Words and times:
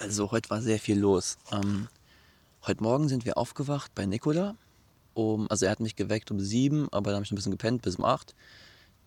Also 0.00 0.30
heute 0.30 0.48
war 0.50 0.62
sehr 0.62 0.78
viel 0.78 0.98
los. 0.98 1.38
Ähm, 1.50 1.88
heute 2.66 2.84
Morgen 2.84 3.08
sind 3.08 3.24
wir 3.24 3.36
aufgewacht 3.36 3.92
bei 3.96 4.06
Nikola. 4.06 4.54
Um, 5.14 5.50
also 5.50 5.66
er 5.66 5.72
hat 5.72 5.80
mich 5.80 5.96
geweckt 5.96 6.30
um 6.30 6.38
sieben, 6.38 6.86
aber 6.92 7.10
dann 7.10 7.16
habe 7.16 7.24
ich 7.24 7.32
ein 7.32 7.34
bisschen 7.34 7.50
gepennt 7.50 7.82
bis 7.82 7.96
um 7.96 8.04
acht. 8.04 8.36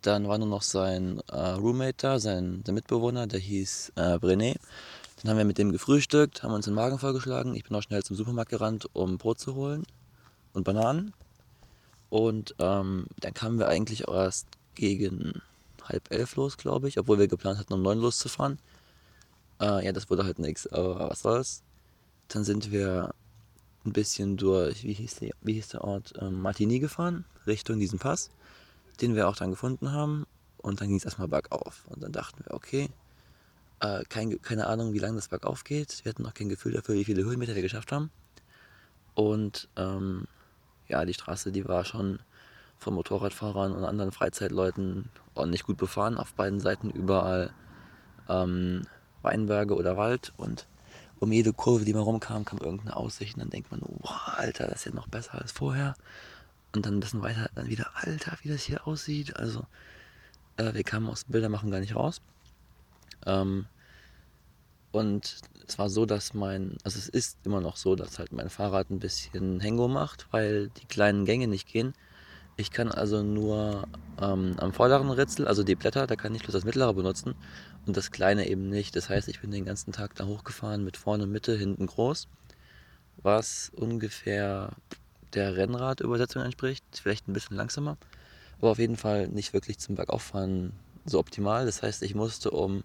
Dann 0.02 0.28
war 0.28 0.38
nur 0.38 0.50
noch 0.50 0.64
sein 0.64 1.22
äh, 1.30 1.52
Roommate 1.52 1.96
da, 1.98 2.20
sein 2.20 2.64
der 2.66 2.74
Mitbewohner, 2.74 3.26
der 3.28 3.40
hieß 3.40 3.94
äh, 3.96 4.16
Brené. 4.16 4.58
Dann 5.22 5.30
haben 5.30 5.38
wir 5.38 5.46
mit 5.46 5.58
dem 5.58 5.72
gefrühstückt, 5.72 6.44
haben 6.44 6.54
uns 6.54 6.66
den 6.66 6.74
Magen 6.74 7.00
vollgeschlagen. 7.00 7.56
Ich 7.56 7.64
bin 7.64 7.78
auch 7.78 7.84
schnell 7.84 8.04
zum 8.04 8.18
Supermarkt 8.18 8.52
gerannt, 8.52 8.90
um 8.92 9.18
Brot 9.18 9.40
zu 9.40 9.56
holen 9.56 9.86
und 10.52 10.66
Bananen. 10.66 11.14
Und 12.10 12.54
ähm, 12.60 13.06
dann 13.22 13.34
kamen 13.34 13.60
wir 13.60 13.70
eigentlich 13.70 14.10
erst 14.10 14.48
gegen 14.76 15.42
halb 15.84 16.12
elf 16.12 16.36
los, 16.36 16.58
glaube 16.58 16.90
ich, 16.90 17.00
obwohl 17.00 17.18
wir 17.18 17.30
geplant 17.30 17.60
hatten, 17.60 17.72
um 17.72 17.82
neun 17.82 18.00
loszufahren. 18.00 18.60
Äh, 19.62 19.86
ja, 19.86 19.92
das 19.92 20.10
wurde 20.10 20.26
halt 20.26 20.40
nichts, 20.40 20.68
aber 20.68 21.10
was 21.10 21.22
soll's. 21.22 21.64
Dann 22.28 22.44
sind 22.44 22.72
wir 22.72 23.14
ein 23.86 23.94
bisschen 23.94 24.38
durch, 24.38 24.84
wie 24.84 24.94
hieß, 24.94 25.16
die, 25.16 25.34
wie 25.42 25.54
hieß 25.54 25.70
der 25.70 25.84
Ort, 25.84 26.14
ähm, 26.20 26.42
Martigny 26.42 26.80
gefahren, 26.80 27.26
Richtung 27.46 27.80
diesen 27.80 28.00
Pass, 28.00 28.32
den 29.02 29.16
wir 29.16 29.28
auch 29.28 29.36
dann 29.36 29.52
gefunden 29.52 29.92
haben. 29.92 30.26
Und 30.58 30.82
dann 30.82 30.88
ging 30.88 30.98
es 30.98 31.06
erstmal 31.06 31.28
bergauf. 31.28 31.86
Und 31.88 32.04
dann 32.04 32.12
dachten 32.12 32.44
wir, 32.44 32.54
okay, 32.54 32.90
äh, 33.80 34.04
kein, 34.10 34.42
keine 34.42 34.68
Ahnung, 34.68 34.94
wie 34.94 35.00
lange 35.00 35.16
das 35.16 35.28
bergauf 35.28 35.64
geht. 35.64 36.04
Wir 36.04 36.12
hatten 36.12 36.24
noch 36.24 36.34
kein 36.34 36.50
Gefühl 36.50 36.74
dafür, 36.74 36.96
wie 36.96 37.06
viele 37.06 37.24
Höhenmeter 37.24 37.56
wir 37.56 37.62
geschafft 37.62 37.92
haben. 37.92 38.12
Und 39.14 39.70
ähm, 39.76 40.28
ja, 40.88 41.06
die 41.06 41.14
Straße, 41.14 41.52
die 41.52 41.68
war 41.68 41.86
schon 41.86 42.20
von 42.78 42.94
Motorradfahrern 42.94 43.74
und 43.74 43.84
anderen 43.84 44.12
Freizeitleuten 44.12 45.10
ordentlich 45.36 45.64
gut 45.64 45.78
befahren. 45.78 46.18
Auf 46.18 46.34
beiden 46.34 46.60
Seiten 46.60 46.90
überall 46.90 47.54
ähm, 48.30 48.84
Weinberge 49.22 49.76
oder 49.76 49.98
Wald 49.98 50.34
und 50.38 50.68
um 51.20 51.32
jede 51.32 51.54
Kurve, 51.54 51.86
die 51.86 51.94
man 51.94 52.04
rumkam, 52.04 52.46
kam 52.46 52.58
irgendeine 52.60 52.96
Aussicht 52.96 53.36
und 53.36 53.42
dann 53.42 53.50
denkt 53.52 53.72
man, 53.72 53.82
wow, 53.84 54.34
Alter, 54.38 54.68
das 54.68 54.78
ist 54.78 54.86
ja 54.86 54.92
noch 54.92 55.08
besser 55.08 55.36
als 55.36 55.52
vorher. 55.52 55.94
Und 56.74 56.86
dann 56.86 56.96
ein 56.96 57.00
bisschen 57.00 57.22
weiter, 57.22 57.50
dann 57.54 57.68
wieder, 57.68 57.92
Alter, 57.94 58.38
wie 58.42 58.50
das 58.50 58.64
hier 58.64 58.88
aussieht. 58.88 59.36
Also, 59.36 59.66
äh, 60.58 60.74
wir 60.74 60.84
kamen 60.84 61.08
aus 61.10 61.26
Bildermachen 61.26 61.70
gar 61.70 61.80
nicht 61.80 61.96
raus. 61.96 62.22
Ähm, 63.26 63.66
und 64.92 65.42
es 65.68 65.78
war 65.78 65.90
so, 65.90 66.06
dass 66.06 66.34
mein, 66.34 66.78
also 66.84 66.98
es 66.98 67.08
ist 67.08 67.38
immer 67.44 67.62
noch 67.62 67.78
so, 67.78 67.96
dass 67.96 68.20
halt 68.20 68.32
mein 68.32 68.50
Fahrrad 68.50 68.90
ein 68.90 69.00
bisschen 69.00 69.60
Hängo 69.60 69.88
macht, 69.88 70.28
weil 70.32 70.70
die 70.70 70.86
kleinen 70.86 71.26
Gänge 71.26 71.48
nicht 71.48 71.68
gehen. 71.68 71.94
Ich 72.58 72.72
kann 72.72 72.92
also 72.92 73.24
nur 73.24 73.88
ähm, 74.22 74.56
am 74.58 74.74
vorderen 74.74 75.10
Ritzel, 75.10 75.48
also 75.48 75.64
die 75.64 75.76
Blätter, 75.76 76.08
da 76.08 76.16
kann 76.16 76.36
ich 76.36 76.44
bloß 76.44 76.54
das 76.54 76.66
mittlere 76.66 76.94
benutzen 76.94 77.36
und 77.86 77.98
das 77.98 78.12
kleine 78.12 78.48
eben 78.48 78.70
nicht. 78.70 78.96
Das 78.96 79.10
heißt, 79.10 79.28
ich 79.30 79.42
bin 79.42 79.52
den 79.52 79.66
ganzen 79.66 79.92
Tag 79.92 80.16
da 80.16 80.26
hochgefahren 80.26 80.84
mit 80.84 80.98
vorne 80.98 81.26
Mitte, 81.26 81.56
hinten 81.56 81.88
groß, 81.88 82.28
was 83.18 83.72
ungefähr 83.76 84.74
der 85.34 85.56
Rennradübersetzung 85.56 86.44
entspricht. 86.44 86.84
Vielleicht 86.94 87.28
ein 87.28 87.34
bisschen 87.34 87.58
langsamer, 87.58 87.98
aber 88.60 88.72
auf 88.72 88.80
jeden 88.80 88.98
Fall 88.98 89.28
nicht 89.28 89.54
wirklich 89.54 89.80
zum 89.80 89.96
Bergauffahren 89.96 90.74
so 91.06 91.20
optimal. 91.20 91.66
Das 91.66 91.82
heißt, 91.82 92.04
ich 92.04 92.16
musste, 92.16 92.52
um 92.52 92.84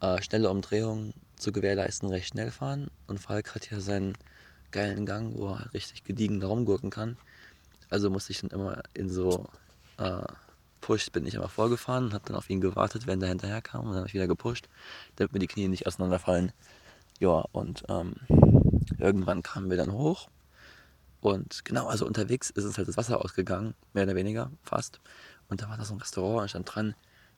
äh, 0.00 0.20
schnelle 0.22 0.50
Umdrehungen 0.50 1.14
zu 1.36 1.52
gewährleisten, 1.52 2.08
recht 2.08 2.28
schnell 2.28 2.50
fahren. 2.50 2.88
Und 3.06 3.18
Falk 3.18 3.54
hat 3.54 3.70
ja 3.70 3.80
seinen 3.80 4.14
geilen 4.70 5.06
Gang, 5.06 5.36
wo 5.36 5.48
er 5.48 5.72
richtig 5.74 6.04
gediegen 6.04 6.40
da 6.40 6.46
rumgurken 6.46 6.90
kann. 6.90 7.16
Also 7.92 8.10
musste 8.10 8.32
ich 8.32 8.40
dann 8.40 8.50
immer 8.50 8.82
in 8.94 9.08
so 9.08 9.46
äh, 9.98 10.22
Push 10.80 11.12
bin 11.12 11.26
ich 11.26 11.34
immer 11.34 11.48
vorgefahren 11.48 12.06
und 12.06 12.14
habe 12.14 12.24
dann 12.26 12.36
auf 12.36 12.50
ihn 12.50 12.60
gewartet, 12.60 13.06
wenn 13.06 13.20
der 13.20 13.28
hinterher 13.28 13.62
kam 13.62 13.82
und 13.82 13.90
dann 13.90 13.98
habe 13.98 14.08
ich 14.08 14.14
wieder 14.14 14.26
gepusht, 14.26 14.68
damit 15.16 15.32
mir 15.32 15.38
die 15.38 15.46
Knie 15.46 15.68
nicht 15.68 15.86
auseinanderfallen. 15.86 16.52
Ja, 17.20 17.44
und 17.52 17.84
ähm, 17.88 18.14
irgendwann 18.98 19.42
kamen 19.42 19.70
wir 19.70 19.76
dann 19.76 19.92
hoch 19.92 20.28
und 21.22 21.64
genau, 21.64 21.86
also 21.86 22.04
unterwegs 22.04 22.50
ist 22.50 22.64
es 22.64 22.76
halt 22.76 22.88
das 22.88 22.96
Wasser 22.96 23.24
ausgegangen, 23.24 23.74
mehr 23.92 24.04
oder 24.04 24.16
weniger, 24.16 24.50
fast. 24.64 25.00
Und 25.48 25.62
da 25.62 25.68
war 25.68 25.76
da 25.76 25.84
so 25.84 25.94
ein 25.94 26.00
Restaurant 26.00 26.42
und 26.42 26.48
stand 26.48 26.74
dran, 26.74 26.94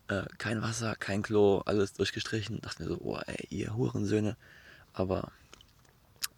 äh, 0.09 0.23
kein 0.39 0.63
Wasser, 0.63 0.97
kein 0.97 1.23
Klo, 1.23 1.59
alles 1.67 1.93
durchgestrichen. 1.93 2.61
Da 2.63 2.69
dachte 2.69 2.83
mir 2.83 2.89
so, 2.89 2.99
oh 3.03 3.19
ey, 3.27 3.47
ihr 3.51 3.77
Hurensöhne. 3.77 4.39
Aber 4.95 5.33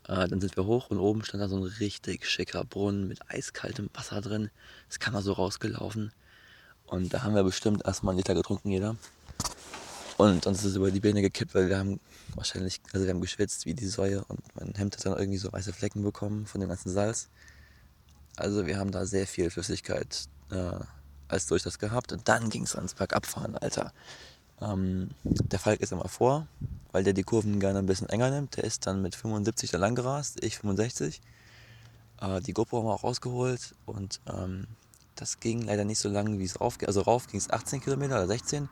äh, 0.08 0.28
dann 0.28 0.40
sind 0.40 0.56
wir 0.56 0.66
hoch 0.66 0.90
und 0.90 0.98
oben 0.98 1.24
stand 1.24 1.42
da 1.42 1.48
so 1.48 1.56
ein 1.56 1.62
richtig 1.62 2.26
schicker 2.26 2.64
Brunnen 2.64 3.08
mit 3.08 3.28
eiskaltem 3.28 3.90
Wasser 3.94 4.20
drin. 4.20 4.50
Das 4.88 4.98
kam 4.98 5.14
da 5.14 5.22
so 5.22 5.32
rausgelaufen. 5.32 6.12
Und 6.86 7.12
da 7.12 7.22
haben 7.22 7.34
wir 7.34 7.42
bestimmt 7.42 7.84
erstmal 7.84 8.12
einen 8.12 8.18
Liter 8.18 8.34
getrunken, 8.34 8.70
jeder. 8.70 8.96
Und 10.16 10.46
uns 10.46 10.58
ist 10.60 10.64
es 10.64 10.76
über 10.76 10.90
die 10.90 11.00
Beine 11.00 11.20
gekippt, 11.20 11.54
weil 11.54 11.68
wir 11.68 11.78
haben 11.78 12.00
wahrscheinlich, 12.34 12.80
also 12.92 13.04
wir 13.04 13.12
haben 13.12 13.20
geschwitzt 13.20 13.66
wie 13.66 13.74
die 13.74 13.86
Säue 13.86 14.24
und 14.24 14.40
mein 14.54 14.72
Hemd 14.74 14.96
hat 14.96 15.04
dann 15.04 15.18
irgendwie 15.18 15.38
so 15.38 15.52
weiße 15.52 15.72
Flecken 15.72 16.02
bekommen 16.02 16.46
von 16.46 16.60
dem 16.60 16.70
ganzen 16.70 16.90
Salz. 16.90 17.28
Also 18.36 18.66
wir 18.66 18.78
haben 18.78 18.92
da 18.92 19.04
sehr 19.04 19.26
viel 19.26 19.50
Flüssigkeit 19.50 20.28
äh, 20.50 20.72
als 21.28 21.46
durch 21.46 21.62
das 21.62 21.78
gehabt 21.78 22.12
und 22.12 22.28
dann 22.28 22.48
ging 22.48 22.62
es 22.62 22.76
ans 22.76 22.94
Bergabfahren, 22.94 23.58
Alter. 23.58 23.92
Ähm, 24.60 25.10
der 25.24 25.58
Falk 25.58 25.80
ist 25.80 25.92
immer 25.92 26.08
vor, 26.08 26.46
weil 26.96 27.04
der 27.04 27.12
die 27.12 27.24
Kurven 27.24 27.60
gerne 27.60 27.80
ein 27.80 27.84
bisschen 27.84 28.08
enger 28.08 28.30
nimmt. 28.30 28.56
Der 28.56 28.64
ist 28.64 28.86
dann 28.86 29.02
mit 29.02 29.14
75 29.14 29.70
da 29.70 29.76
lang 29.76 29.94
gerast, 29.94 30.42
ich 30.42 30.56
65. 30.56 31.20
Äh, 32.22 32.40
die 32.40 32.54
GoPro 32.54 32.78
haben 32.78 32.86
wir 32.86 32.94
auch 32.94 33.04
rausgeholt 33.04 33.74
und 33.84 34.22
ähm, 34.26 34.66
das 35.14 35.38
ging 35.38 35.60
leider 35.60 35.84
nicht 35.84 35.98
so 35.98 36.08
lang, 36.08 36.38
wie 36.38 36.44
es 36.46 36.58
rauf 36.58 36.78
ging. 36.78 36.88
Also 36.88 37.02
rauf 37.02 37.26
ging 37.26 37.38
es 37.38 37.50
18 37.50 37.82
Kilometer 37.82 38.14
oder 38.14 38.28
16, 38.28 38.70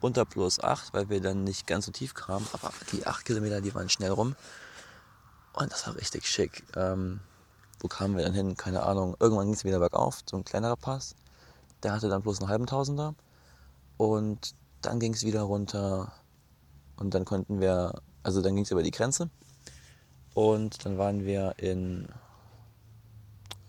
runter 0.00 0.24
plus 0.24 0.60
8, 0.60 0.94
weil 0.94 1.08
wir 1.08 1.20
dann 1.20 1.42
nicht 1.42 1.66
ganz 1.66 1.86
so 1.86 1.90
tief 1.90 2.14
kamen. 2.14 2.46
Aber 2.52 2.72
die 2.92 3.08
8 3.08 3.24
Kilometer, 3.24 3.60
die 3.60 3.74
waren 3.74 3.88
schnell 3.88 4.12
rum. 4.12 4.36
Und 5.54 5.72
das 5.72 5.84
war 5.88 5.96
richtig 5.96 6.28
schick. 6.28 6.62
Ähm, 6.76 7.18
wo 7.80 7.88
kamen 7.88 8.16
wir 8.16 8.22
dann 8.22 8.34
hin? 8.34 8.56
Keine 8.56 8.84
Ahnung. 8.84 9.16
Irgendwann 9.18 9.46
ging 9.46 9.54
es 9.54 9.64
wieder 9.64 9.80
bergauf, 9.80 10.20
so 10.30 10.36
ein 10.36 10.44
kleinerer 10.44 10.76
Pass. 10.76 11.16
Der 11.82 11.90
hatte 11.90 12.08
dann 12.08 12.22
bloß 12.22 12.38
einen 12.38 12.50
halben 12.50 12.66
Tausender. 12.66 13.16
Und 13.96 14.54
dann 14.80 15.00
ging 15.00 15.12
es 15.12 15.24
wieder 15.24 15.42
runter 15.42 16.12
und 16.96 17.14
dann 17.14 17.24
konnten 17.24 17.60
wir, 17.60 17.94
also 18.22 18.42
dann 18.42 18.54
ging 18.54 18.64
es 18.64 18.70
über 18.70 18.82
die 18.82 18.90
Grenze 18.90 19.30
und 20.34 20.84
dann 20.84 20.98
waren 20.98 21.24
wir 21.24 21.54
in 21.58 22.08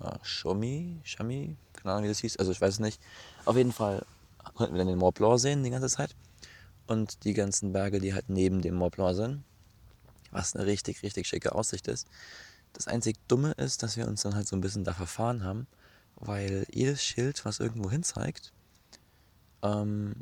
äh, 0.01 0.17
Shomi, 0.21 0.99
Shami, 1.03 1.55
keine 1.73 1.93
Ahnung 1.93 2.05
wie 2.05 2.09
das 2.09 2.19
hieß, 2.19 2.37
also 2.37 2.51
ich 2.51 2.61
weiß 2.61 2.75
es 2.75 2.79
nicht. 2.79 3.01
Auf 3.45 3.55
jeden 3.55 3.71
Fall 3.71 4.05
konnten 4.55 4.73
wir 4.73 4.79
dann 4.79 4.87
den 4.87 4.97
Mont 4.97 5.15
Blanc 5.15 5.39
sehen 5.39 5.63
die 5.63 5.69
ganze 5.69 5.89
Zeit 5.89 6.15
und 6.87 7.23
die 7.23 7.33
ganzen 7.33 7.73
Berge, 7.73 7.99
die 7.99 8.13
halt 8.13 8.29
neben 8.29 8.61
dem 8.61 8.75
Mont 8.75 8.95
Blanc 8.95 9.15
sind, 9.15 9.43
was 10.31 10.55
eine 10.55 10.65
richtig, 10.65 11.03
richtig 11.03 11.27
schicke 11.27 11.53
Aussicht 11.55 11.87
ist. 11.87 12.07
Das 12.73 12.87
einzig 12.87 13.17
Dumme 13.27 13.51
ist, 13.53 13.83
dass 13.83 13.95
wir 13.95 14.07
uns 14.07 14.23
dann 14.23 14.35
halt 14.35 14.47
so 14.47 14.55
ein 14.55 14.61
bisschen 14.61 14.83
da 14.83 14.93
verfahren 14.93 15.43
haben, 15.43 15.67
weil 16.15 16.65
jedes 16.71 17.03
Schild, 17.03 17.45
was 17.45 17.59
irgendwo 17.59 17.89
hin 17.89 18.03
zeigt, 18.03 18.51
ähm, 19.61 20.15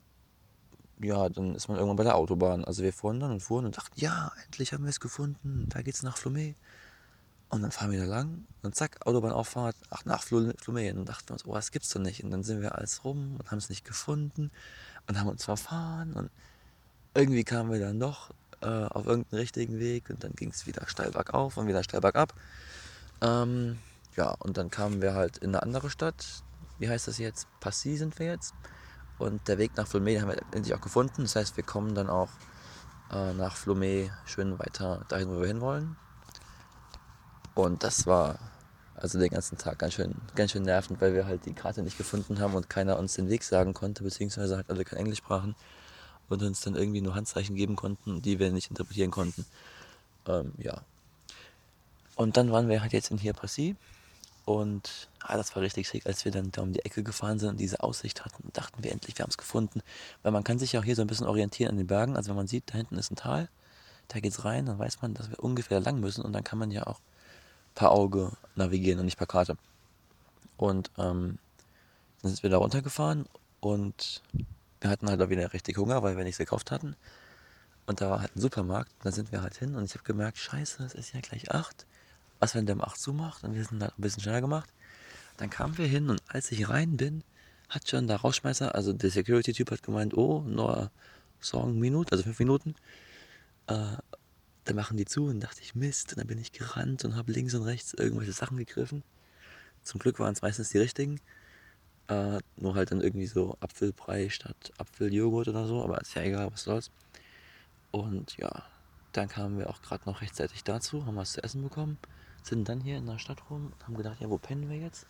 ja, 0.99 1.29
dann 1.29 1.55
ist 1.55 1.67
man 1.67 1.77
irgendwann 1.77 1.97
bei 1.97 2.03
der 2.03 2.15
Autobahn. 2.15 2.63
Also 2.65 2.83
wir 2.83 2.93
fuhren 2.93 3.19
dann 3.19 3.31
und 3.31 3.41
fuhren 3.41 3.65
und 3.65 3.77
dachten, 3.77 3.99
ja, 3.99 4.31
endlich 4.45 4.73
haben 4.73 4.83
wir 4.83 4.89
es 4.89 4.99
gefunden, 4.99 5.67
da 5.69 5.81
geht's 5.81 6.03
nach 6.03 6.17
Flumé. 6.17 6.55
Und 7.49 7.61
dann 7.61 7.71
fahren 7.71 7.91
wir 7.91 7.99
da 7.99 8.05
lang 8.05 8.45
und 8.63 8.73
zack, 8.73 9.05
Autobahnauffahrt, 9.05 9.75
ach, 9.91 10.05
nach 10.05 10.23
Flumé. 10.23 10.89
Und 10.89 10.97
dann 10.97 11.05
dachten 11.05 11.29
wir 11.29 11.33
uns, 11.33 11.45
oh, 11.45 11.53
das 11.53 11.71
gibt's 11.71 11.89
doch 11.89 12.01
nicht. 12.01 12.23
Und 12.23 12.31
dann 12.31 12.43
sind 12.43 12.61
wir 12.61 12.75
alles 12.75 13.03
rum 13.03 13.35
und 13.37 13.51
haben 13.51 13.59
es 13.59 13.69
nicht 13.69 13.85
gefunden 13.85 14.49
und 15.07 15.19
haben 15.19 15.29
uns 15.29 15.43
verfahren. 15.43 16.13
Und 16.13 16.31
irgendwie 17.13 17.43
kamen 17.43 17.71
wir 17.71 17.79
dann 17.79 17.99
doch 17.99 18.31
äh, 18.61 18.85
auf 18.85 19.05
irgendeinen 19.05 19.39
richtigen 19.39 19.79
Weg 19.79 20.09
und 20.09 20.23
dann 20.23 20.33
ging 20.33 20.49
es 20.49 20.65
wieder 20.65 20.87
steil 20.87 21.11
bergauf 21.11 21.57
und 21.57 21.67
wieder 21.67 21.83
steil 21.83 22.01
bergab. 22.01 22.33
Ähm, 23.21 23.77
ja, 24.15 24.31
und 24.39 24.57
dann 24.57 24.71
kamen 24.71 25.01
wir 25.01 25.13
halt 25.13 25.37
in 25.37 25.49
eine 25.49 25.61
andere 25.61 25.89
Stadt. 25.89 26.43
Wie 26.79 26.89
heißt 26.89 27.07
das 27.07 27.17
jetzt? 27.17 27.47
Passy 27.59 27.97
sind 27.97 28.17
wir 28.17 28.27
jetzt. 28.27 28.53
Und 29.19 29.47
der 29.47 29.57
Weg 29.57 29.75
nach 29.77 29.87
Flomé 29.87 30.19
haben 30.19 30.29
wir 30.29 30.41
endlich 30.51 30.73
auch 30.73 30.81
gefunden. 30.81 31.23
Das 31.23 31.35
heißt, 31.35 31.57
wir 31.57 31.63
kommen 31.63 31.95
dann 31.95 32.09
auch 32.09 32.29
äh, 33.11 33.33
nach 33.33 33.55
Flomé 33.55 34.09
schön 34.25 34.57
weiter 34.59 35.05
dahin, 35.07 35.29
wo 35.29 35.39
wir 35.39 35.47
hinwollen. 35.47 35.95
Und 37.55 37.83
das 37.83 38.07
war 38.07 38.39
also 38.95 39.19
den 39.19 39.29
ganzen 39.29 39.57
Tag 39.57 39.79
ganz 39.79 39.93
schön, 39.93 40.15
ganz 40.35 40.51
schön 40.51 40.63
nervend, 40.63 41.01
weil 41.01 41.13
wir 41.13 41.25
halt 41.25 41.45
die 41.45 41.53
Karte 41.53 41.83
nicht 41.83 41.97
gefunden 41.97 42.39
haben 42.39 42.53
und 42.53 42.69
keiner 42.69 42.97
uns 42.97 43.13
den 43.13 43.29
Weg 43.29 43.43
sagen 43.43 43.73
konnte, 43.73 44.03
beziehungsweise 44.03 44.55
halt 44.55 44.69
alle 44.69 44.85
kein 44.85 44.99
Englisch 44.99 45.19
sprachen 45.19 45.55
und 46.29 46.41
uns 46.41 46.61
dann 46.61 46.75
irgendwie 46.75 47.01
nur 47.01 47.15
Handzeichen 47.15 47.55
geben 47.55 47.75
konnten, 47.75 48.21
die 48.21 48.39
wir 48.39 48.51
nicht 48.51 48.69
interpretieren 48.69 49.11
konnten. 49.11 49.45
Ähm, 50.27 50.53
ja. 50.57 50.81
Und 52.15 52.37
dann 52.37 52.51
waren 52.51 52.69
wir 52.69 52.81
halt 52.81 52.93
jetzt 52.93 53.11
in 53.11 53.17
Hier-Passy 53.17 53.75
und 54.45 55.09
ah, 55.21 55.37
das 55.37 55.55
war 55.55 55.63
richtig 55.63 55.87
schick, 55.87 56.05
als 56.05 56.25
wir 56.25 56.31
dann 56.31 56.51
da 56.51 56.61
um 56.61 56.73
die 56.73 56.83
Ecke 56.83 57.03
gefahren 57.03 57.39
sind 57.39 57.49
und 57.49 57.59
diese 57.59 57.81
Aussicht 57.81 58.25
hatten, 58.25 58.49
dachten 58.51 58.83
wir 58.83 58.91
endlich, 58.91 59.17
wir 59.17 59.23
haben 59.23 59.29
es 59.29 59.37
gefunden. 59.37 59.81
Weil 60.21 60.33
man 60.33 60.43
kann 60.43 60.59
sich 60.59 60.73
ja 60.73 60.81
auch 60.81 60.83
hier 60.83 60.95
so 60.95 61.01
ein 61.01 61.07
bisschen 61.07 61.27
orientieren 61.27 61.71
an 61.71 61.77
den 61.77 61.87
Bergen. 61.87 62.17
Also 62.17 62.29
wenn 62.29 62.35
man 62.35 62.47
sieht, 62.47 62.65
da 62.67 62.73
hinten 62.75 62.97
ist 62.97 63.11
ein 63.11 63.15
Tal, 63.15 63.49
da 64.09 64.19
geht's 64.19 64.43
rein, 64.43 64.65
dann 64.65 64.79
weiß 64.79 65.01
man, 65.01 65.13
dass 65.13 65.29
wir 65.29 65.39
ungefähr 65.39 65.79
lang 65.79 65.99
müssen 65.99 66.23
und 66.23 66.33
dann 66.33 66.43
kann 66.43 66.59
man 66.59 66.71
ja 66.71 66.87
auch 66.87 66.99
per 67.73 67.91
Auge 67.91 68.33
navigieren 68.55 68.99
und 68.99 69.05
nicht 69.05 69.17
per 69.17 69.27
Karte. 69.27 69.57
Und 70.57 70.91
ähm, 70.97 71.39
dann 72.21 72.31
sind 72.31 72.43
wir 72.43 72.49
da 72.49 72.57
runtergefahren 72.57 73.25
und 73.61 74.21
wir 74.81 74.89
hatten 74.89 75.09
halt 75.09 75.21
auch 75.21 75.29
wieder 75.29 75.53
richtig 75.53 75.77
Hunger, 75.77 76.03
weil 76.03 76.17
wir 76.17 76.25
nichts 76.25 76.37
gekauft 76.37 76.69
hatten. 76.69 76.97
Und 77.85 78.01
da 78.01 78.09
war 78.09 78.21
halt 78.21 78.35
ein 78.35 78.41
Supermarkt. 78.41 78.91
Da 79.03 79.11
sind 79.11 79.31
wir 79.31 79.41
halt 79.41 79.55
hin 79.55 79.75
und 79.75 79.85
ich 79.85 79.93
habe 79.93 80.03
gemerkt, 80.03 80.37
scheiße, 80.37 80.83
es 80.83 80.93
ist 80.93 81.13
ja 81.13 81.21
gleich 81.21 81.51
8. 81.51 81.85
Was, 82.43 82.55
wenn 82.55 82.65
der 82.65 82.75
um 82.75 82.81
8 82.81 82.99
zumacht? 82.99 83.45
Und 83.45 83.55
wir 83.55 83.63
sind 83.63 83.81
halt 83.81 83.97
ein 83.97 84.01
bisschen 84.01 84.21
schneller 84.21 84.41
gemacht. 84.41 84.69
Dann 85.37 85.49
kamen 85.49 85.77
wir 85.77 85.87
hin 85.87 86.09
und 86.09 86.21
als 86.27 86.51
ich 86.51 86.67
rein 86.67 86.97
bin, 86.97 87.23
hat 87.69 87.87
schon 87.87 88.05
der 88.05 88.17
Rausschmeißer, 88.17 88.75
also 88.75 88.91
der 88.91 89.11
Security-Typ 89.11 89.71
hat 89.71 89.81
gemeint, 89.81 90.13
oh, 90.13 90.41
nur 90.41 90.91
Song 91.39 91.79
Minute, 91.79 92.11
also 92.11 92.25
5 92.25 92.39
Minuten. 92.39 92.75
Äh, 93.67 93.95
dann 94.65 94.75
machen 94.75 94.97
die 94.97 95.05
zu 95.05 95.27
und 95.27 95.39
dachte 95.39 95.61
ich, 95.61 95.73
Mist. 95.73 96.11
Und 96.11 96.17
dann 96.19 96.27
bin 96.27 96.37
ich 96.37 96.51
gerannt 96.51 97.05
und 97.05 97.15
habe 97.15 97.31
links 97.31 97.53
und 97.53 97.63
rechts 97.63 97.93
irgendwelche 97.93 98.33
Sachen 98.33 98.57
gegriffen. 98.57 99.03
Zum 99.81 100.01
Glück 100.01 100.19
waren 100.19 100.33
es 100.33 100.41
meistens 100.41 100.67
die 100.67 100.79
richtigen. 100.79 101.21
Äh, 102.09 102.39
nur 102.57 102.75
halt 102.75 102.91
dann 102.91 102.99
irgendwie 102.99 103.27
so 103.27 103.55
Apfelbrei 103.61 104.27
statt 104.27 104.73
Apfeljoghurt 104.77 105.47
oder 105.47 105.65
so, 105.65 105.81
aber 105.81 106.01
ist 106.01 106.13
ja 106.13 106.23
egal, 106.23 106.51
was 106.51 106.63
soll's. 106.63 106.91
Und 107.91 108.35
ja, 108.35 108.63
dann 109.13 109.29
kamen 109.29 109.57
wir 109.57 109.69
auch 109.69 109.81
gerade 109.81 110.03
noch 110.05 110.19
rechtzeitig 110.19 110.65
dazu, 110.65 111.05
haben 111.05 111.15
was 111.15 111.31
zu 111.31 111.41
essen 111.41 111.63
bekommen, 111.63 111.97
sind 112.45 112.69
dann 112.69 112.81
hier 112.81 112.97
in 112.97 113.05
der 113.05 113.19
Stadt 113.19 113.49
rum 113.49 113.71
und 113.73 113.83
haben 113.85 113.95
gedacht, 113.95 114.19
ja, 114.19 114.29
wo 114.29 114.37
pennen 114.37 114.69
wir 114.69 114.77
jetzt? 114.77 115.07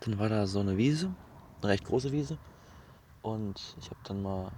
Dann 0.00 0.18
war 0.18 0.28
da 0.28 0.46
so 0.46 0.60
eine 0.60 0.76
Wiese, 0.76 1.14
eine 1.60 1.70
recht 1.70 1.84
große 1.84 2.12
Wiese. 2.12 2.38
Und 3.22 3.76
ich 3.80 3.86
habe 3.86 4.00
dann 4.04 4.22
mal 4.22 4.50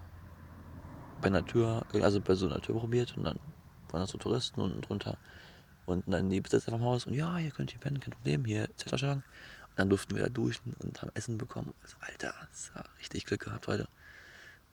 bei 1.21 1.29
einer 1.29 1.45
Tür, 1.45 1.85
also 1.93 2.21
bei 2.21 2.35
so 2.35 2.47
einer 2.47 2.61
Tür 2.61 2.79
probiert 2.79 3.17
und 3.17 3.25
dann 3.25 3.39
waren 3.91 4.01
da 4.01 4.07
so 4.07 4.19
Touristen 4.19 4.61
unten 4.61 4.81
drunter. 4.81 5.19
Und 5.87 6.05
dann 6.07 6.31
die 6.31 6.41
Besitzer 6.41 6.73
vom 6.73 6.83
Haus 6.83 7.07
und 7.07 7.15
ja, 7.15 7.37
hier 7.37 7.51
könnt 7.51 7.73
ihr 7.75 7.79
pennen, 7.81 8.01
kein 8.01 8.15
Problem, 8.15 8.45
hier 8.45 8.69
Zettelschlagen. 8.77 9.23
Und 9.23 9.79
dann 9.79 9.91
durften 9.91 10.15
wir 10.15 10.23
da 10.23 10.29
duschen 10.31 10.75
und 10.83 11.03
haben 11.03 11.11
Essen 11.15 11.37
bekommen. 11.37 11.75
Also, 11.83 11.97
Alter, 12.01 12.35
das 12.51 12.75
war 12.75 12.85
richtig 12.99 13.27
Glück 13.27 13.41
gehabt 13.41 13.69
heute. 13.69 13.87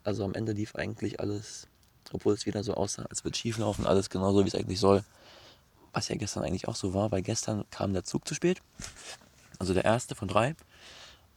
Also 0.03 0.23
am 0.23 0.33
Ende 0.33 0.53
lief 0.53 0.75
eigentlich 0.75 1.19
alles, 1.19 1.67
obwohl 2.11 2.33
es 2.33 2.45
wieder 2.45 2.63
so 2.63 2.73
aussah, 2.75 3.03
als 3.03 3.23
würde 3.23 3.37
schief 3.37 3.57
laufen, 3.57 3.85
alles 3.85 4.09
genauso, 4.09 4.43
wie 4.43 4.47
es 4.47 4.55
eigentlich 4.55 4.79
soll. 4.79 5.03
Was 5.93 6.07
ja 6.07 6.15
gestern 6.15 6.43
eigentlich 6.43 6.67
auch 6.67 6.75
so 6.75 6.93
war, 6.93 7.11
weil 7.11 7.21
gestern 7.21 7.65
kam 7.69 7.93
der 7.93 8.03
Zug 8.03 8.27
zu 8.27 8.33
spät. 8.33 8.61
Also 9.59 9.73
der 9.73 9.85
erste 9.85 10.15
von 10.15 10.27
drei. 10.27 10.55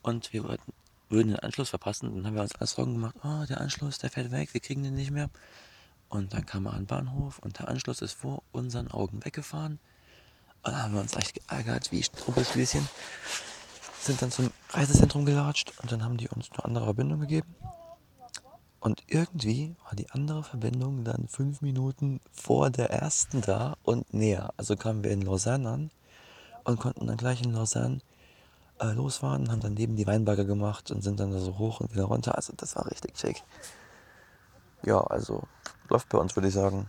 Und 0.03 0.33
wir 0.33 0.45
wollten, 0.45 0.73
würden 1.09 1.29
den 1.29 1.41
Anschluss 1.41 1.71
verpassen. 1.71 2.15
Dann 2.15 2.27
haben 2.27 2.35
wir 2.35 2.43
uns 2.43 2.55
alles 2.55 2.73
Sorgen 2.73 2.95
gemacht. 2.95 3.17
Oh, 3.25 3.45
der 3.49 3.61
Anschluss, 3.61 3.99
der 3.99 4.11
fährt 4.11 4.31
weg, 4.31 4.55
wir 4.55 4.61
kriegen 4.61 4.83
den 4.83 4.95
nicht 4.95 5.11
mehr. 5.11 5.31
Und 6.09 6.33
dann 6.33 6.47
kam 6.47 6.67
er 6.67 6.73
an 6.75 6.83
den 6.83 6.87
Bahnhof 6.87 7.39
und 7.41 7.59
der 7.59 7.69
Anschluss 7.69 8.01
ist 8.01 8.12
vor 8.12 8.43
unseren 8.53 8.91
Augen 8.91 9.25
weggefahren. 9.25 9.81
Und 10.62 10.73
dann 10.73 10.83
haben 10.83 10.95
wir 10.95 11.00
uns 11.00 11.17
echt 11.17 11.35
geärgert, 11.35 11.91
wie 11.93 12.03
Strumpelschließchen. 12.03 12.89
Sind 14.00 14.23
dann 14.23 14.31
zum 14.31 14.50
Reisezentrum 14.71 15.27
gelatscht 15.27 15.73
und 15.83 15.91
dann 15.91 16.05
haben 16.05 16.17
die 16.17 16.29
uns 16.29 16.50
eine 16.50 16.65
andere 16.65 16.85
Verbindung 16.85 17.21
gegeben. 17.21 17.55
Und 18.85 19.03
irgendwie 19.07 19.75
war 19.85 19.95
die 19.97 20.11
andere 20.11 20.43
Verbindung 20.45 21.05
dann 21.05 21.27
fünf 21.27 21.63
Minuten 21.63 22.21
vor 22.31 22.69
der 22.69 22.91
ersten 22.91 23.41
da 23.41 23.79
und 23.83 24.13
näher. 24.13 24.53
Also 24.59 24.77
kamen 24.77 25.03
wir 25.03 25.11
in 25.11 25.23
Lausanne 25.23 25.67
an 25.71 25.91
und 26.65 26.81
konnten 26.81 27.07
dann 27.07 27.17
gleich 27.17 27.41
in 27.41 27.55
Lausanne 27.55 28.01
äh, 28.81 28.93
losfahren, 28.93 29.51
haben 29.51 29.61
dann 29.61 29.73
neben 29.73 29.97
die 29.97 30.07
Weinberge 30.07 30.45
gemacht 30.45 30.91
und 30.91 31.01
sind 31.01 31.19
dann 31.19 31.33
da 31.33 31.39
so 31.39 31.57
hoch 31.57 31.81
und 31.81 31.95
wieder 31.95 32.05
runter. 32.05 32.35
Also 32.37 32.53
das 32.59 32.77
war 32.77 32.85
richtig 32.91 33.19
schick. 33.19 33.43
Ja, 34.85 35.01
also 35.01 35.45
läuft 35.89 36.11
bei 36.11 36.19
uns, 36.19 36.37
würde 36.37 36.49
ich 36.49 36.55
sagen. 36.55 36.87